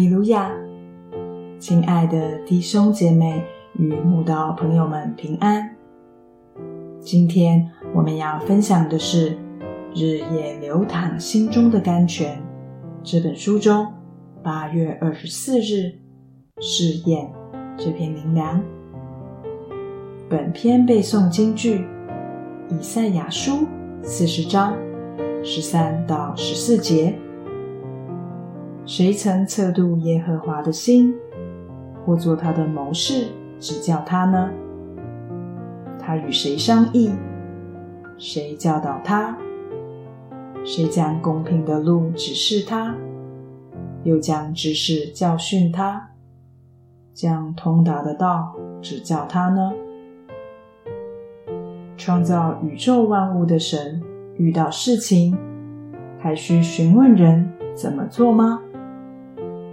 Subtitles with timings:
[0.00, 0.50] 路亚！
[1.58, 3.44] 亲爱的弟兄姐妹
[3.78, 5.76] 与慕道朋友们平安。
[6.98, 9.30] 今天我们要分享的是
[9.94, 12.36] 《日夜流淌心中的甘泉》
[13.02, 13.86] 这本书中
[14.42, 15.92] 八月二十四日
[16.60, 17.30] 试验
[17.76, 18.62] 这篇灵粮。
[20.28, 21.84] 本篇背诵京剧
[22.70, 23.66] 以赛亚书
[24.02, 24.74] 四十章
[25.44, 27.14] 十三到十四节。
[28.84, 31.14] 谁曾测度耶和华的心，
[32.04, 33.28] 或做他的谋士
[33.60, 34.50] 指教他呢？
[36.00, 37.12] 他与谁商议？
[38.18, 39.38] 谁教导他？
[40.64, 42.94] 谁将公平的路指示他？
[44.02, 46.10] 又将知识教训他？
[47.14, 49.72] 将通达的道指教他呢？
[51.96, 54.02] 创造宇宙万物的神，
[54.36, 55.38] 遇到事情
[56.18, 58.60] 还需询问人怎么做吗？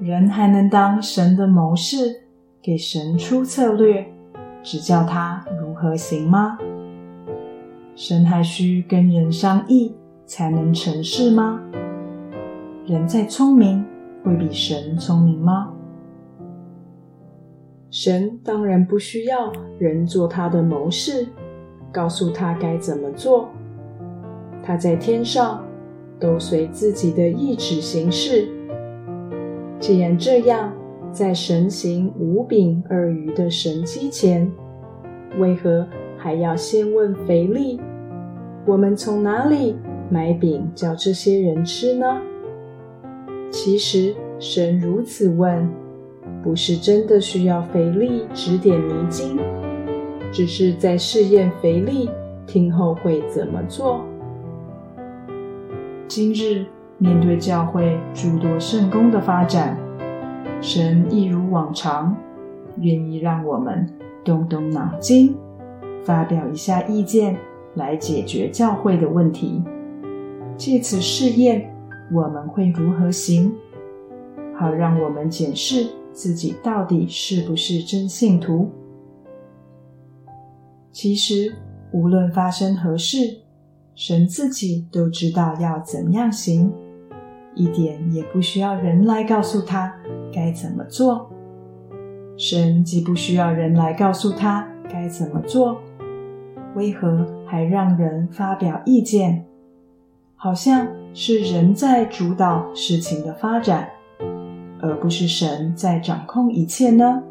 [0.00, 2.22] 人还能当神的谋士，
[2.62, 4.10] 给神出策略，
[4.62, 6.56] 指教他如何行吗？
[7.94, 11.60] 神还需跟人商议才能成事吗？
[12.86, 13.84] 人再聪明，
[14.24, 15.70] 会比神聪明吗？
[17.90, 21.26] 神当然不需要人做他的谋士，
[21.92, 23.50] 告诉他该怎么做。
[24.62, 25.62] 他在天上，
[26.18, 28.48] 都随自己的意志行事。
[29.80, 30.70] 既然这样，
[31.10, 34.48] 在神行五饼二鱼的神机前，
[35.38, 35.86] 为何
[36.18, 37.80] 还要先问腓力？
[38.66, 39.74] 我们从哪里
[40.10, 42.20] 买饼叫这些人吃呢？
[43.50, 45.66] 其实神如此问，
[46.42, 49.38] 不是真的需要腓力指点迷津，
[50.30, 52.10] 只是在试验腓力
[52.46, 54.04] 听后会怎么做。
[56.06, 56.66] 今日。
[57.02, 59.74] 面对教会诸多圣功的发展，
[60.60, 62.14] 神一如往常，
[62.76, 63.88] 愿意让我们
[64.22, 65.34] 动动脑筋，
[66.04, 67.34] 发表一下意见，
[67.74, 69.62] 来解决教会的问题。
[70.58, 71.74] 借此试验，
[72.12, 73.50] 我们会如何行？
[74.54, 78.68] 好让我们检视自己到底是不是真信徒。
[80.92, 81.54] 其实，
[81.92, 83.38] 无论发生何事，
[83.94, 86.70] 神自己都知道要怎样行。
[87.60, 89.94] 一点也不需要人来告诉他
[90.32, 91.30] 该怎么做。
[92.38, 95.78] 神既不需要人来告诉他该怎么做，
[96.74, 99.44] 为何还让人发表意见？
[100.36, 103.90] 好像是人在主导事情的发展，
[104.80, 107.22] 而不是神在掌控一切呢？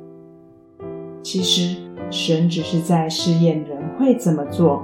[1.23, 1.75] 其实，
[2.11, 4.83] 神只是在试验人会怎么做，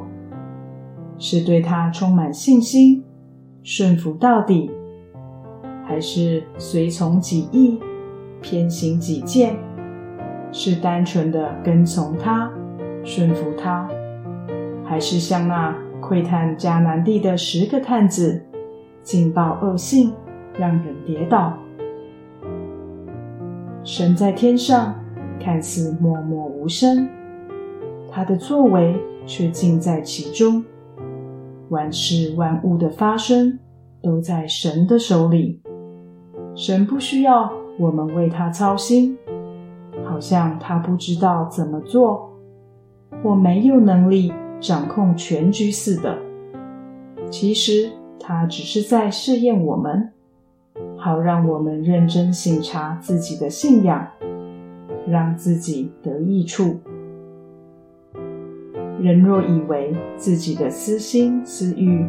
[1.19, 3.03] 是对他充满信心，
[3.61, 4.71] 顺服到底。
[5.95, 7.79] 还是随从己意，
[8.41, 9.55] 偏行己见，
[10.51, 12.51] 是单纯的跟从他，
[13.01, 13.89] 顺服他，
[14.83, 18.43] 还是像那窥探迦南地的十个探子，
[19.03, 20.13] 劲爆恶性，
[20.59, 21.57] 让人跌倒？
[23.85, 24.93] 神在天上
[25.39, 27.07] 看似默默无声，
[28.11, 30.61] 他的作为却尽在其中，
[31.69, 33.57] 万事万物的发生
[34.03, 35.61] 都在神的手里。
[36.55, 39.17] 神不需要我们为他操心，
[40.05, 42.31] 好像他不知道怎么做，
[43.21, 46.17] 或没有能力掌控全局似的。
[47.29, 50.09] 其实他只是在试验我们，
[50.97, 54.07] 好让我们认真省察自己的信仰，
[55.05, 56.79] 让自己得益处。
[59.01, 62.07] 人若以为自己的私心私欲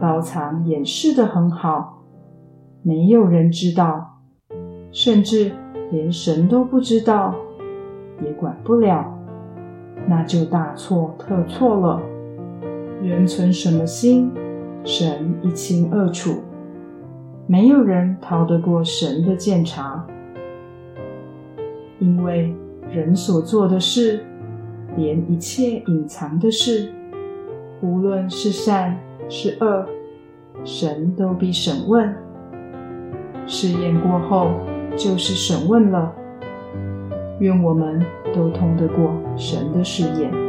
[0.00, 2.02] 包藏掩饰的很好，
[2.86, 4.20] 没有人知道，
[4.92, 5.50] 甚至
[5.90, 7.34] 连神都不知道，
[8.24, 9.12] 也管不了，
[10.06, 12.00] 那就大错特错了。
[13.02, 14.30] 人存什么心，
[14.84, 16.36] 神一清二楚，
[17.48, 20.06] 没有人逃得过神的鉴察。
[21.98, 22.54] 因为
[22.88, 24.24] 人所做的事，
[24.96, 26.92] 连一切隐藏的事，
[27.82, 28.96] 无论是善
[29.28, 29.84] 是恶，
[30.62, 32.14] 神都必审问。
[33.46, 34.50] 试验过后，
[34.96, 36.12] 就是审问了。
[37.40, 38.00] 愿我们
[38.34, 40.45] 都通得过神的试验。